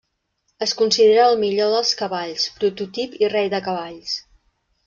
Es 0.65 0.71
considera 0.79 1.25
el 1.33 1.37
millor 1.43 1.69
dels 1.75 1.93
cavalls, 2.01 2.49
prototip 2.57 3.17
i 3.27 3.33
rei 3.37 3.55
de 3.57 3.61
cavalls. 3.71 4.21